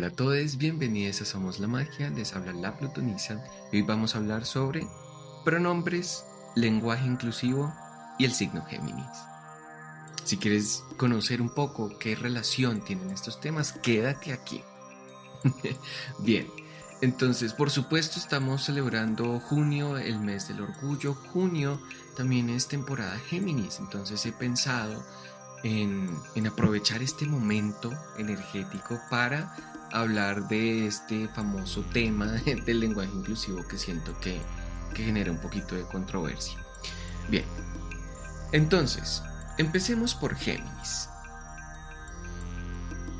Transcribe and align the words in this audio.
Hola 0.00 0.08
a 0.08 0.16
todos, 0.16 0.56
bienvenidos 0.56 1.20
a 1.20 1.26
Somos 1.26 1.58
la 1.58 1.66
Magia, 1.66 2.08
les 2.08 2.34
habla 2.34 2.54
la 2.54 2.74
Plutonisa 2.78 3.44
y 3.70 3.76
hoy 3.76 3.82
vamos 3.82 4.14
a 4.14 4.18
hablar 4.18 4.46
sobre 4.46 4.86
pronombres, 5.44 6.24
lenguaje 6.56 7.04
inclusivo 7.04 7.70
y 8.18 8.24
el 8.24 8.32
signo 8.32 8.64
Géminis. 8.64 9.04
Si 10.24 10.38
quieres 10.38 10.84
conocer 10.96 11.42
un 11.42 11.50
poco 11.50 11.98
qué 11.98 12.16
relación 12.16 12.82
tienen 12.82 13.10
estos 13.10 13.42
temas, 13.42 13.72
quédate 13.72 14.32
aquí. 14.32 14.62
Bien, 16.20 16.46
entonces 17.02 17.52
por 17.52 17.70
supuesto 17.70 18.18
estamos 18.18 18.64
celebrando 18.64 19.38
junio, 19.38 19.98
el 19.98 20.18
mes 20.18 20.48
del 20.48 20.62
orgullo. 20.62 21.12
Junio 21.12 21.78
también 22.16 22.48
es 22.48 22.68
temporada 22.68 23.18
Géminis, 23.28 23.78
entonces 23.80 24.24
he 24.24 24.32
pensado 24.32 25.04
en, 25.62 26.08
en 26.36 26.46
aprovechar 26.46 27.02
este 27.02 27.26
momento 27.26 27.92
energético 28.16 28.98
para 29.10 29.54
hablar 29.92 30.48
de 30.48 30.86
este 30.86 31.28
famoso 31.28 31.82
tema 31.92 32.26
del 32.66 32.80
lenguaje 32.80 33.10
inclusivo 33.14 33.66
que 33.66 33.78
siento 33.78 34.18
que, 34.20 34.40
genera 34.94 35.30
un 35.30 35.38
poquito 35.38 35.76
de 35.76 35.84
controversia. 35.84 36.58
Bien, 37.28 37.44
entonces, 38.52 39.22
empecemos 39.56 40.14
por 40.14 40.34
Géminis. 40.34 41.08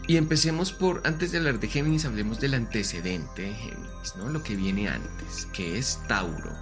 Y 0.07 0.17
empecemos 0.17 0.73
por, 0.73 1.01
antes 1.05 1.31
de 1.31 1.39
hablar 1.39 1.61
de 1.61 1.69
Géminis, 1.69 2.05
hablemos 2.05 2.41
del 2.41 2.55
antecedente 2.55 3.43
de 3.43 3.55
Géminis, 3.55 4.17
¿no? 4.17 4.29
Lo 4.29 4.43
que 4.43 4.57
viene 4.57 4.89
antes, 4.89 5.47
que 5.53 5.79
es 5.79 6.01
Tauro. 6.09 6.53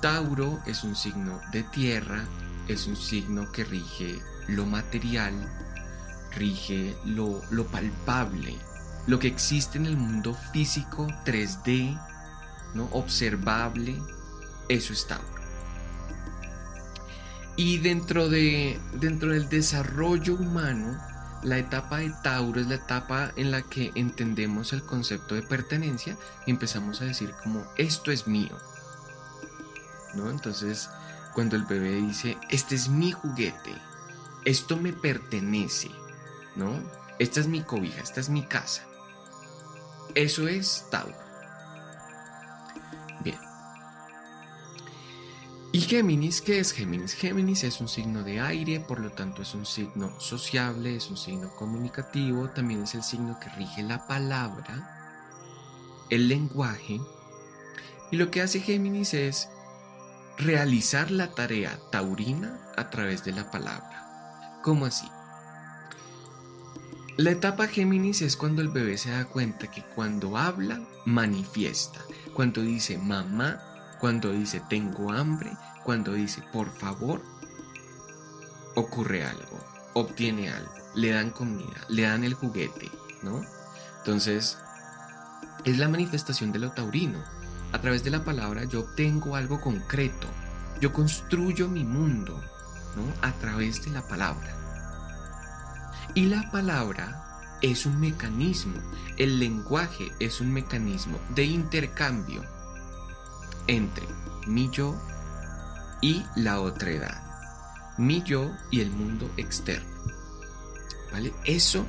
Tauro 0.00 0.58
es 0.66 0.84
un 0.84 0.96
signo 0.96 1.40
de 1.52 1.62
tierra, 1.64 2.24
es 2.66 2.86
un 2.86 2.96
signo 2.96 3.52
que 3.52 3.64
rige 3.64 4.22
lo 4.46 4.64
material, 4.64 5.34
rige 6.34 6.96
lo, 7.04 7.42
lo 7.50 7.66
palpable, 7.66 8.56
lo 9.08 9.18
que 9.18 9.26
existe 9.26 9.78
en 9.78 9.86
el 9.86 9.96
mundo 9.96 10.34
físico 10.52 11.06
3D, 11.24 11.98
¿no? 12.74 12.84
observable, 12.92 14.00
eso 14.68 14.92
es 14.92 15.06
Tauro. 15.06 15.24
Y 17.56 17.78
dentro, 17.78 18.28
de, 18.28 18.78
dentro 18.92 19.30
del 19.30 19.48
desarrollo 19.48 20.34
humano, 20.34 20.96
la 21.42 21.56
etapa 21.56 21.98
de 21.98 22.12
Tauro 22.22 22.60
es 22.60 22.66
la 22.66 22.74
etapa 22.74 23.32
en 23.36 23.50
la 23.50 23.62
que 23.62 23.92
entendemos 23.94 24.74
el 24.74 24.82
concepto 24.82 25.34
de 25.34 25.42
pertenencia 25.42 26.16
y 26.46 26.50
empezamos 26.50 27.00
a 27.00 27.06
decir 27.06 27.32
como 27.42 27.64
esto 27.76 28.12
es 28.12 28.28
mío. 28.28 28.56
¿No? 30.14 30.28
Entonces, 30.30 30.90
cuando 31.32 31.56
el 31.56 31.64
bebé 31.64 31.94
dice, 31.94 32.36
este 32.50 32.74
es 32.74 32.90
mi 32.90 33.12
juguete, 33.12 33.74
esto 34.44 34.76
me 34.76 34.92
pertenece, 34.92 35.90
¿no? 36.56 36.78
Esta 37.18 37.40
es 37.40 37.46
mi 37.46 37.62
cobija, 37.62 38.02
esta 38.02 38.20
es 38.20 38.28
mi 38.28 38.42
casa. 38.42 38.84
Eso 40.14 40.48
es 40.48 40.86
Tauro. 40.90 41.14
Bien. 43.22 43.38
¿Y 45.72 45.80
Géminis? 45.80 46.40
¿Qué 46.40 46.58
es 46.58 46.72
Géminis? 46.72 47.14
Géminis 47.14 47.64
es 47.64 47.80
un 47.80 47.88
signo 47.88 48.22
de 48.22 48.40
aire, 48.40 48.80
por 48.80 49.00
lo 49.00 49.12
tanto 49.12 49.42
es 49.42 49.54
un 49.54 49.66
signo 49.66 50.18
sociable, 50.18 50.96
es 50.96 51.10
un 51.10 51.16
signo 51.16 51.54
comunicativo, 51.56 52.48
también 52.50 52.82
es 52.84 52.94
el 52.94 53.02
signo 53.02 53.38
que 53.38 53.50
rige 53.50 53.82
la 53.82 54.06
palabra, 54.06 55.26
el 56.10 56.28
lenguaje. 56.28 57.00
Y 58.10 58.16
lo 58.16 58.30
que 58.30 58.40
hace 58.40 58.60
Géminis 58.60 59.14
es 59.14 59.48
realizar 60.38 61.10
la 61.10 61.30
tarea 61.32 61.78
taurina 61.90 62.58
a 62.76 62.90
través 62.90 63.24
de 63.24 63.32
la 63.32 63.50
palabra. 63.50 64.60
¿Cómo 64.62 64.86
así? 64.86 65.08
La 67.18 67.32
etapa 67.32 67.66
Géminis 67.66 68.22
es 68.22 68.36
cuando 68.36 68.62
el 68.62 68.68
bebé 68.68 68.96
se 68.96 69.10
da 69.10 69.24
cuenta 69.24 69.68
que 69.68 69.82
cuando 69.82 70.36
habla, 70.36 70.80
manifiesta. 71.04 71.98
Cuando 72.32 72.62
dice 72.62 72.96
mamá, 72.96 73.58
cuando 73.98 74.30
dice 74.30 74.62
tengo 74.68 75.10
hambre, 75.10 75.50
cuando 75.82 76.12
dice 76.12 76.44
por 76.52 76.70
favor, 76.70 77.20
ocurre 78.76 79.24
algo, 79.24 79.58
obtiene 79.94 80.48
algo, 80.48 80.72
le 80.94 81.10
dan 81.10 81.32
comida, 81.32 81.84
le 81.88 82.02
dan 82.02 82.22
el 82.22 82.34
juguete, 82.34 82.88
¿no? 83.24 83.42
Entonces, 83.98 84.56
es 85.64 85.76
la 85.76 85.88
manifestación 85.88 86.52
de 86.52 86.60
lo 86.60 86.70
taurino. 86.70 87.18
A 87.72 87.80
través 87.80 88.04
de 88.04 88.10
la 88.10 88.22
palabra 88.24 88.62
yo 88.62 88.82
obtengo 88.82 89.34
algo 89.34 89.60
concreto, 89.60 90.28
yo 90.80 90.92
construyo 90.92 91.66
mi 91.68 91.82
mundo, 91.82 92.40
¿no? 92.94 93.02
A 93.26 93.32
través 93.32 93.84
de 93.84 93.90
la 93.90 94.06
palabra. 94.06 94.57
Y 96.14 96.26
la 96.26 96.50
palabra 96.50 97.28
es 97.62 97.86
un 97.86 98.00
mecanismo, 98.00 98.78
el 99.16 99.38
lenguaje 99.38 100.12
es 100.20 100.40
un 100.40 100.52
mecanismo 100.52 101.18
de 101.34 101.44
intercambio 101.44 102.44
entre 103.66 104.06
mi 104.46 104.70
yo 104.70 104.96
y 106.00 106.24
la 106.36 106.60
otra 106.60 106.90
edad, 106.90 107.94
mi 107.98 108.22
yo 108.22 108.50
y 108.70 108.80
el 108.80 108.90
mundo 108.90 109.30
externo. 109.36 109.88
¿Vale? 111.12 111.32
Eso 111.44 111.86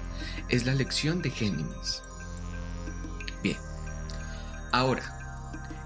es 0.48 0.66
la 0.66 0.74
lección 0.74 1.22
de 1.22 1.30
Géminis. 1.30 2.02
Bien. 3.44 3.58
Ahora, 4.72 5.20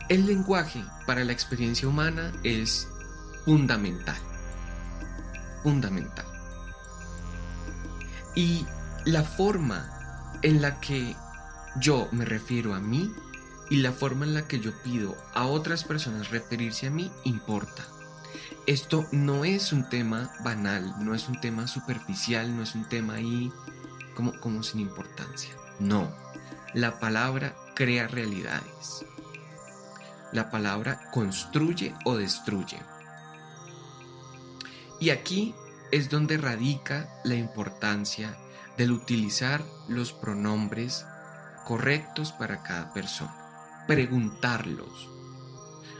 el 0.09 0.25
lenguaje 0.25 0.83
para 1.05 1.23
la 1.23 1.33
experiencia 1.33 1.87
humana 1.87 2.31
es 2.43 2.87
fundamental. 3.45 4.17
Fundamental. 5.63 6.32
Y 8.35 8.65
la 9.05 9.23
forma 9.23 9.89
en 10.41 10.61
la 10.61 10.79
que 10.79 11.15
yo 11.77 12.07
me 12.11 12.25
refiero 12.25 12.73
a 12.73 12.79
mí 12.79 13.11
y 13.69 13.77
la 13.77 13.91
forma 13.91 14.25
en 14.25 14.33
la 14.33 14.47
que 14.47 14.59
yo 14.59 14.71
pido 14.83 15.15
a 15.33 15.45
otras 15.45 15.83
personas 15.83 16.29
referirse 16.29 16.87
a 16.87 16.91
mí 16.91 17.11
importa. 17.23 17.83
Esto 18.65 19.05
no 19.11 19.45
es 19.45 19.73
un 19.73 19.89
tema 19.89 20.31
banal, 20.43 20.95
no 20.99 21.13
es 21.15 21.27
un 21.27 21.39
tema 21.39 21.67
superficial, 21.67 22.55
no 22.55 22.63
es 22.63 22.75
un 22.75 22.87
tema 22.87 23.15
ahí 23.15 23.51
como, 24.15 24.39
como 24.39 24.63
sin 24.63 24.79
importancia. 24.79 25.53
No, 25.79 26.09
la 26.73 26.99
palabra 26.99 27.55
crea 27.75 28.07
realidades. 28.07 29.05
La 30.31 30.49
palabra 30.49 31.11
construye 31.11 31.93
o 32.05 32.15
destruye. 32.15 32.79
Y 34.99 35.09
aquí 35.09 35.53
es 35.93 36.09
donde 36.09 36.37
radica 36.37 37.07
la 37.23 37.35
importancia 37.35 38.35
del 38.77 38.91
utilizar 38.91 39.63
los 39.87 40.11
pronombres 40.11 41.05
correctos 41.67 42.31
para 42.31 42.63
cada 42.63 42.91
persona. 42.93 43.85
Preguntarlos. 43.85 45.11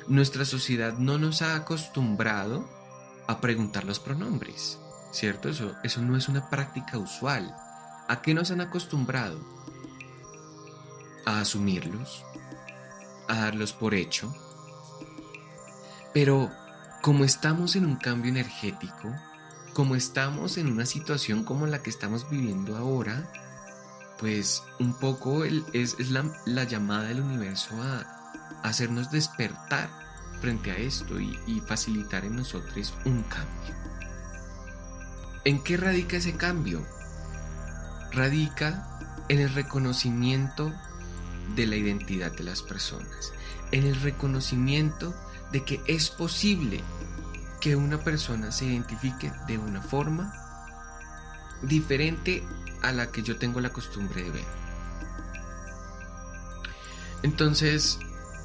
Nuestra 0.07 0.45
sociedad 0.45 0.97
no 0.97 1.19
nos 1.19 1.43
ha 1.43 1.55
acostumbrado 1.55 2.67
a 3.27 3.39
preguntar 3.39 3.83
los 3.83 3.99
pronombres, 3.99 4.79
¿cierto? 5.11 5.47
Eso, 5.47 5.75
eso 5.83 6.01
no 6.01 6.17
es 6.17 6.27
una 6.27 6.49
práctica 6.49 6.97
usual. 6.97 7.55
¿A 8.07 8.19
qué 8.23 8.33
nos 8.33 8.49
han 8.49 8.61
acostumbrado? 8.61 9.39
A 11.27 11.39
asumirlos, 11.39 12.25
a 13.27 13.41
darlos 13.41 13.73
por 13.73 13.93
hecho. 13.93 14.33
Pero 16.15 16.49
como 17.03 17.25
estamos 17.25 17.75
en 17.75 17.85
un 17.85 17.97
cambio 17.97 18.31
energético, 18.31 19.13
como 19.73 19.95
estamos 19.95 20.57
en 20.57 20.71
una 20.71 20.85
situación 20.85 21.43
como 21.43 21.67
la 21.67 21.81
que 21.81 21.89
estamos 21.89 22.29
viviendo 22.29 22.77
ahora, 22.77 23.29
pues 24.19 24.63
un 24.79 24.93
poco 24.93 25.43
es, 25.43 25.97
la, 26.45 26.63
llamada 26.63 27.05
del 27.05 27.21
universo 27.21 27.75
a, 27.81 28.05
hacernos 28.63 29.11
despertar 29.11 29.89
frente 30.39 30.71
a 30.71 30.77
esto 30.77 31.19
y, 31.19 31.61
facilitar 31.67 32.23
en 32.23 32.35
nosotros 32.35 32.93
un 33.05 33.23
cambio. 33.23 33.75
¿En 35.45 35.61
qué 35.63 35.75
radica 35.77 36.17
ese 36.17 36.37
cambio? 36.37 36.85
Radica 38.11 38.99
en 39.27 39.39
el 39.39 39.53
reconocimiento 39.53 40.71
de 41.55 41.65
la 41.65 41.75
identidad 41.75 42.31
de 42.31 42.43
las 42.43 42.61
personas, 42.61 43.33
en 43.71 43.85
el 43.85 43.99
reconocimiento 44.01 45.13
de 45.51 45.65
que 45.65 45.81
es 45.87 46.09
posible 46.09 46.81
que 47.63 47.77
una 47.77 47.97
persona 47.97 48.51
se 48.51 48.65
identifique 48.65 49.31
de 49.47 49.57
una 49.57 49.81
forma 49.81 50.33
diferente 51.61 52.43
a 52.81 52.91
la 52.91 53.09
que 53.09 53.23
yo 53.23 53.37
tengo 53.37 53.61
la 53.61 53.69
costumbre 53.69 54.21
de 54.21 54.31
ver. 54.31 54.45
Entonces, 57.21 57.99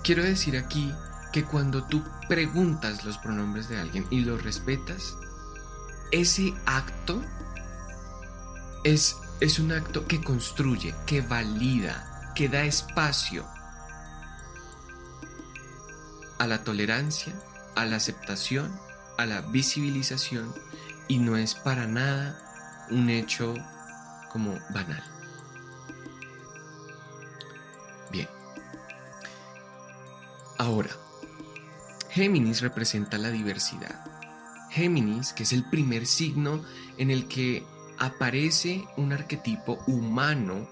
quiero 0.05 0.23
decir 0.23 0.57
aquí 0.57 0.95
que 1.33 1.43
cuando 1.43 1.83
tú 1.83 2.05
preguntas 2.29 3.05
los 3.05 3.19
pronombres 3.19 3.69
de 3.69 3.81
alguien 3.81 4.07
y 4.09 4.21
los 4.21 4.45
respetas, 4.45 5.17
ese 6.13 6.55
acto 6.65 7.21
es, 8.85 9.17
es 9.41 9.59
un 9.59 9.73
acto 9.73 10.07
que 10.07 10.23
construye, 10.23 10.95
que 11.07 11.23
valida, 11.23 12.33
que 12.37 12.49
da 12.49 12.63
espacio 12.63 13.45
a 16.39 16.47
la 16.47 16.63
tolerancia, 16.63 17.35
a 17.75 17.85
la 17.85 17.97
aceptación 17.97 18.87
a 19.19 19.27
la 19.27 19.43
visibilización 19.43 20.55
y 21.09 21.19
no 21.19 21.37
es 21.37 21.55
para 21.55 21.87
nada 21.87 22.39
un 22.91 23.11
hecho 23.11 23.55
como 24.33 24.59
banal. 24.71 25.03
Bien. 28.11 28.29
Ahora, 30.57 30.91
Géminis 32.11 32.63
representa 32.63 33.19
la 33.19 33.31
diversidad. 33.31 34.05
Géminis, 34.71 35.33
que 35.33 35.43
es 35.43 35.53
el 35.53 35.65
primer 35.65 36.07
signo 36.07 36.65
en 36.97 37.11
el 37.11 37.29
que 37.29 37.67
aparece 37.99 38.87
un 38.97 39.13
arquetipo 39.13 39.79
humano 39.87 40.69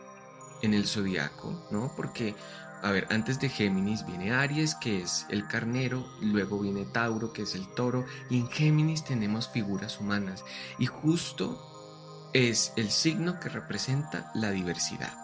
en 0.63 0.75
el 0.75 0.87
zodiaco, 0.87 1.67
¿no? 1.71 1.93
Porque 1.97 2.35
a 2.83 2.91
ver, 2.91 3.07
antes 3.11 3.41
de 3.41 3.49
Géminis 3.49 4.07
viene 4.07 4.33
Aries, 4.33 4.75
que 4.75 5.03
es 5.03 5.27
el 5.29 5.47
carnero, 5.47 6.07
luego 6.21 6.61
viene 6.61 6.85
Tauro, 6.85 7.33
que 7.33 7.43
es 7.43 7.55
el 7.55 7.67
toro, 7.75 8.05
y 8.31 8.39
en 8.39 8.49
Géminis 8.49 9.05
tenemos 9.05 9.49
figuras 9.49 10.01
humanas. 10.01 10.45
Y 10.79 10.87
justo 10.87 12.31
es 12.33 12.73
el 12.77 12.91
signo 12.91 13.41
que 13.41 13.49
representa 13.49 14.31
la 14.35 14.51
diversidad. 14.51 15.17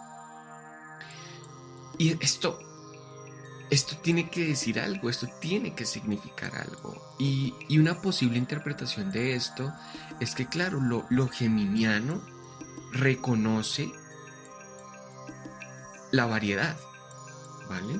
Y 1.97 2.23
esto 2.23 2.59
esto 3.73 3.97
tiene 3.97 4.29
que 4.29 4.45
decir 4.45 4.79
algo, 4.79 5.09
esto 5.09 5.27
tiene 5.41 5.73
que 5.73 5.85
significar 5.85 6.55
algo. 6.55 7.15
Y, 7.17 7.55
una 7.79 7.99
posible 7.99 8.37
interpretación 8.37 9.11
de 9.11 9.35
esto 9.35 9.73
es 10.19 10.35
que, 10.35 10.45
claro, 10.45 10.79
lo, 10.79 11.07
lo 11.09 11.27
geminiano 11.27 12.21
reconoce 12.91 13.91
la 16.11 16.27
variedad, 16.27 16.77
¿vale? 17.69 17.99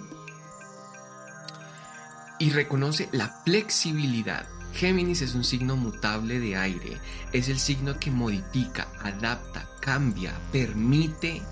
Y 2.40 2.50
reconoce 2.50 3.10
la 3.12 3.30
flexibilidad. 3.46 4.48
Géminis 4.74 5.22
es 5.22 5.36
un 5.36 5.44
signo 5.44 5.76
mutable 5.76 6.40
de 6.40 6.58
aire, 6.58 6.98
es 7.32 7.48
el 7.48 7.60
signo 7.60 8.00
que 8.00 8.10
modifica, 8.10 8.88
adapta, 9.00 9.70
cambia, 9.80 10.34
permite 10.52 11.44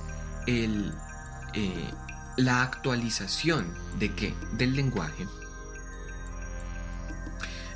eh, 0.47 1.91
la 2.37 2.63
actualización 2.63 3.71
de 3.99 4.11
qué? 4.13 4.33
Del 4.53 4.75
lenguaje. 4.75 5.27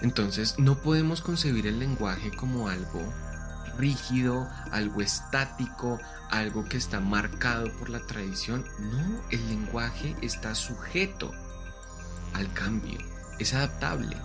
Entonces 0.02 0.58
no 0.58 0.78
podemos 0.78 1.22
concebir 1.22 1.68
el 1.68 1.80
lenguaje 1.80 2.32
como 2.32 2.68
algo 2.68 3.14
rígido, 3.78 4.50
algo 4.72 5.02
estático, 5.02 6.00
algo 6.30 6.66
que 6.66 6.78
está 6.78 7.00
marcado 7.00 7.72
por 7.78 7.90
la 7.90 8.00
tradición. 8.00 8.66
No, 8.80 9.22
el 9.30 9.48
lenguaje 9.48 10.16
está 10.22 10.56
sujeto 10.56 11.32
al 12.34 12.52
cambio, 12.54 12.98
es 13.40 13.54
adaptable. 13.54 14.18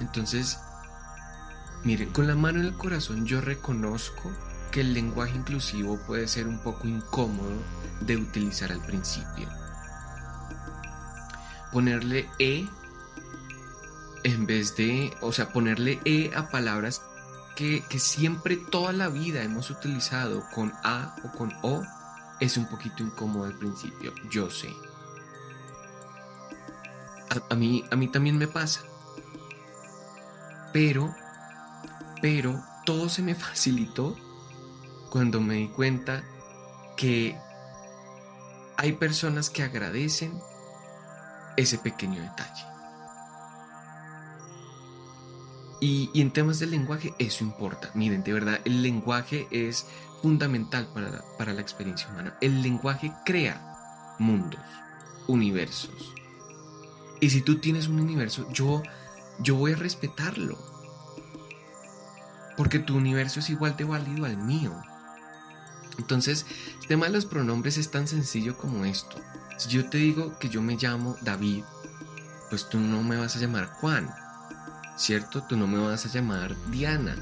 Entonces, 0.00 0.58
miren, 1.84 2.10
con 2.10 2.26
la 2.26 2.36
mano 2.36 2.60
en 2.60 2.66
el 2.66 2.76
corazón 2.76 3.26
yo 3.26 3.40
reconozco 3.40 4.32
que 4.70 4.80
el 4.82 4.94
lenguaje 4.94 5.36
inclusivo 5.36 5.98
puede 6.06 6.28
ser 6.28 6.46
un 6.46 6.58
poco 6.58 6.86
incómodo 6.86 7.62
de 8.00 8.16
utilizar 8.16 8.72
al 8.72 8.82
principio. 8.82 9.48
Ponerle 11.72 12.28
E 12.38 12.68
en 14.24 14.46
vez 14.46 14.76
de, 14.76 15.16
o 15.20 15.32
sea, 15.32 15.52
ponerle 15.52 16.00
E 16.04 16.32
a 16.34 16.48
palabras 16.48 17.02
que, 17.56 17.82
siempre 17.98 18.56
toda 18.56 18.92
la 18.92 19.08
vida 19.08 19.42
hemos 19.42 19.70
utilizado 19.70 20.44
con 20.54 20.72
A 20.84 21.16
o 21.24 21.36
con 21.36 21.52
O 21.62 21.82
es 22.38 22.56
un 22.56 22.66
poquito 22.66 23.02
incómodo 23.02 23.44
al 23.46 23.54
principio, 23.54 24.14
yo 24.30 24.50
sé. 24.50 24.72
A, 27.30 27.52
a, 27.52 27.56
mí, 27.56 27.82
a 27.90 27.96
mí 27.96 28.08
también 28.08 28.36
me 28.38 28.46
pasa. 28.46 28.82
Pero, 30.72 31.12
pero 32.20 32.62
todo 32.84 33.08
se 33.08 33.22
me 33.22 33.34
facilitó 33.46 34.14
cuando 35.10 35.40
me 35.40 35.54
di 35.54 35.68
cuenta 35.68 36.22
que 36.96 37.36
hay 38.76 38.92
personas 38.92 39.48
que 39.48 39.62
agradecen 39.62 40.38
ese 41.56 41.78
pequeño 41.78 42.20
detalle. 42.20 42.75
Y, 45.86 46.10
en 46.20 46.32
temas 46.32 46.58
del 46.58 46.72
lenguaje 46.72 47.14
eso 47.20 47.44
importa. 47.44 47.92
Miren, 47.94 48.24
de 48.24 48.32
verdad, 48.32 48.60
el 48.64 48.82
lenguaje 48.82 49.46
es 49.52 49.86
fundamental 50.20 50.88
para 50.92 51.22
para 51.38 51.52
la 51.52 51.60
experiencia 51.60 52.08
humana. 52.08 52.36
El 52.40 52.60
lenguaje 52.60 53.12
crea 53.24 54.16
mundos, 54.18 54.58
universos. 55.28 56.12
Y 57.20 57.30
si 57.30 57.40
tú 57.40 57.60
tienes 57.60 57.86
un 57.86 58.00
universo, 58.00 58.48
yo, 58.52 58.82
yo 59.38 59.54
voy 59.54 59.74
a 59.74 59.76
respetarlo. 59.76 60.58
Porque 62.56 62.80
tu 62.80 62.96
universo 62.96 63.38
es 63.38 63.48
igual 63.50 63.76
de 63.76 63.84
válido 63.84 64.24
al 64.24 64.38
mío. 64.38 64.74
Entonces, 65.98 66.46
el 66.80 66.88
tema 66.88 67.06
de 67.06 67.12
los 67.12 67.26
pronombres 67.26 67.78
es 67.78 67.92
tan 67.92 68.08
sencillo 68.08 68.58
como 68.58 68.84
esto. 68.84 69.18
Si 69.56 69.68
yo 69.68 69.88
te 69.88 69.98
digo 69.98 70.36
que 70.40 70.48
yo 70.48 70.62
me 70.62 70.76
llamo 70.76 71.14
David, 71.22 71.62
pues 72.50 72.68
tú 72.68 72.80
no 72.80 73.04
me 73.04 73.18
vas 73.18 73.36
a 73.36 73.38
llamar 73.38 73.66
Juan, 73.66 74.12
¿cierto? 74.96 75.42
Tú 75.42 75.56
no 75.56 75.66
me 75.66 75.78
vas 75.78 76.06
a 76.06 76.08
llamar 76.08 76.56
Diana. 76.70 77.14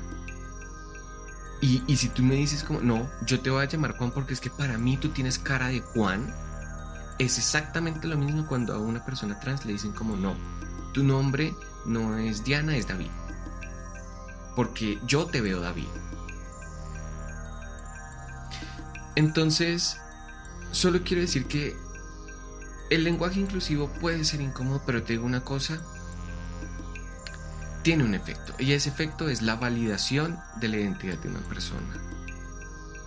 Y, 1.61 1.83
y, 1.87 1.97
si 1.97 2.09
tú 2.09 2.23
me 2.23 2.35
dices 2.35 2.63
como, 2.63 2.81
no, 2.81 3.09
yo 3.27 3.41
te 3.41 3.51
voy 3.51 3.63
a 3.63 3.69
llamar 3.69 3.97
Juan 3.97 4.11
porque 4.11 4.35
es 4.35 4.41
que 4.41 4.51
para 4.51 4.77
mí 4.77 4.97
tú 4.97 5.09
tienes 5.11 5.39
cara 5.39 5.69
de 5.69 5.81
Juan, 5.81 6.35
es 7.19 7.39
exactamente 7.39 8.07
lo 8.07 8.19
mismo 8.19 8.47
cuando 8.47 8.75
a 8.75 8.79
una 8.79 9.05
persona 9.05 9.39
trans 9.41 9.65
le 9.65 9.73
dicen 9.73 9.93
como, 9.93 10.17
no, 10.17 10.35
tu 10.93 11.03
nombre 11.03 11.55
no 11.87 12.19
es 12.19 12.45
Diana, 12.45 12.77
es 12.77 12.87
David. 12.87 13.11
Porque 14.57 14.99
yo 15.07 15.27
te 15.27 15.41
veo 15.41 15.61
David. 15.61 15.89
Entonces, 19.17 19.99
solo 20.73 21.01
quiero 21.05 21.23
decir 21.23 21.47
que 21.47 21.77
el 22.91 23.05
lenguaje 23.05 23.41
inclusivo 23.41 23.89
puede 23.89 24.25
ser 24.25 24.41
incómodo, 24.41 24.83
pero 24.85 25.03
te 25.03 25.15
digo 25.15 25.25
una 25.25 25.43
cosa, 25.43 25.81
tiene 27.85 28.03
un 28.03 28.15
efecto, 28.15 28.55
y 28.59 28.73
ese 28.73 28.89
efecto 28.89 29.29
es 29.29 29.43
la 29.43 29.57
validación 29.57 30.41
de 30.57 30.69
la 30.69 30.79
identidad 30.79 31.19
de 31.19 31.29
una 31.29 31.41
persona. 31.41 31.95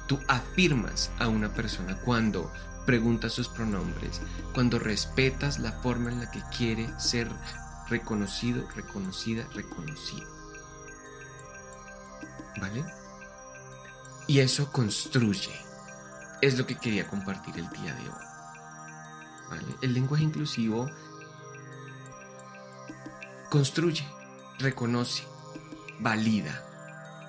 Tú 0.08 0.20
afirmas 0.28 1.12
a 1.20 1.28
una 1.28 1.52
persona 1.54 1.98
cuando 1.98 2.54
preguntas 2.86 3.34
sus 3.34 3.50
pronombres, 3.50 4.22
cuando 4.54 4.80
respetas 4.80 5.60
la 5.60 5.74
forma 5.74 6.12
en 6.12 6.20
la 6.20 6.32
que 6.32 6.42
quiere 6.56 6.88
ser 7.00 7.28
reconocido, 7.90 8.66
reconocida, 8.76 9.46
reconocido. 9.54 10.30
¿Vale? 12.62 12.86
Y 14.28 14.40
eso 14.40 14.72
construye 14.72 15.52
es 16.42 16.58
lo 16.58 16.68
que 16.68 16.76
quería 16.76 17.08
compartir 17.08 17.58
el 17.58 17.68
día 17.70 17.94
de 17.96 18.10
hoy. 18.10 19.76
El 19.82 19.94
lenguaje 19.94 20.24
inclusivo 20.24 20.90
construye, 23.50 24.06
reconoce, 24.60 25.24
valida. 26.00 26.64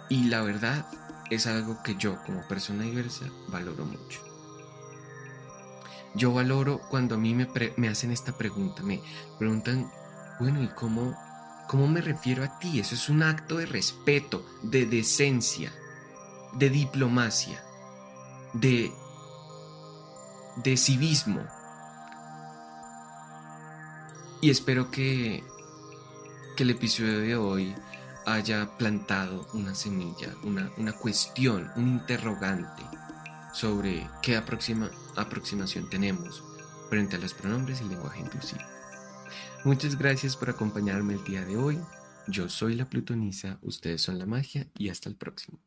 Y 0.08 0.24
la 0.24 0.42
verdad 0.42 0.86
es 1.30 1.46
algo 1.46 1.82
que 1.82 1.96
yo 1.96 2.22
como 2.24 2.46
persona 2.48 2.84
diversa 2.84 3.26
valoro 3.48 3.84
mucho. 3.84 4.20
Yo 6.14 6.32
valoro 6.32 6.80
cuando 6.90 7.16
a 7.16 7.18
mí 7.18 7.34
me, 7.34 7.48
me 7.76 7.88
hacen 7.88 8.10
esta 8.10 8.36
pregunta, 8.36 8.82
me 8.82 9.00
preguntan, 9.38 9.90
bueno, 10.40 10.62
¿y 10.62 10.68
cómo, 10.68 11.14
cómo 11.68 11.86
me 11.86 12.00
refiero 12.00 12.42
a 12.42 12.58
ti? 12.58 12.80
Eso 12.80 12.94
es 12.94 13.08
un 13.08 13.22
acto 13.22 13.58
de 13.58 13.66
respeto, 13.66 14.44
de 14.62 14.86
decencia, 14.86 15.72
de 16.54 16.70
diplomacia 16.70 17.62
de, 18.52 18.92
de 20.56 20.76
civismo. 20.76 21.42
Y 24.40 24.50
espero 24.50 24.90
que, 24.90 25.44
que 26.58 26.64
el 26.64 26.70
episodio 26.70 27.20
de 27.20 27.36
hoy 27.36 27.72
haya 28.26 28.76
plantado 28.78 29.46
una 29.54 29.76
semilla, 29.76 30.34
una, 30.42 30.72
una 30.76 30.92
cuestión, 30.92 31.70
un 31.76 31.86
interrogante 31.86 32.82
sobre 33.52 34.10
qué 34.22 34.36
aproxima, 34.36 34.90
aproximación 35.14 35.88
tenemos 35.88 36.42
frente 36.90 37.14
a 37.14 37.20
los 37.20 37.32
pronombres 37.32 37.78
y 37.80 37.84
el 37.84 37.90
lenguaje 37.90 38.22
inclusivo. 38.22 38.62
Muchas 39.64 39.96
gracias 39.96 40.36
por 40.36 40.50
acompañarme 40.50 41.14
el 41.14 41.22
día 41.22 41.44
de 41.44 41.56
hoy. 41.56 41.78
Yo 42.26 42.48
soy 42.48 42.74
la 42.74 42.86
Plutonisa, 42.86 43.60
ustedes 43.62 44.02
son 44.02 44.18
la 44.18 44.26
magia 44.26 44.66
y 44.76 44.88
hasta 44.88 45.08
el 45.08 45.14
próximo. 45.14 45.60